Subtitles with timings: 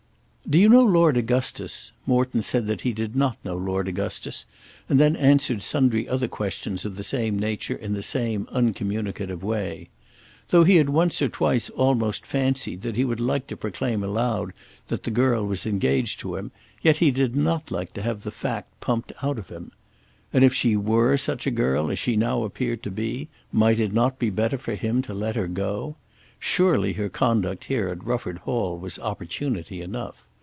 [0.49, 4.45] "Do you know Lord Augustus?" Morton said that he did not know Lord Augustus
[4.89, 9.87] and then answered sundry other questions of the same nature in the same uncommunicative way.
[10.49, 14.51] Though he had once or twice almost fancied that he would like to proclaim aloud
[14.89, 18.31] that the girl was engaged to him, yet he did not like to have the
[18.31, 19.71] fact pumped out of him.
[20.33, 23.93] And if she were such a girl as she now appeared to be, might it
[23.93, 25.95] not be better for him to let her go?
[26.39, 30.27] Surely her conduct here at Rufford Hall was opportunity enough.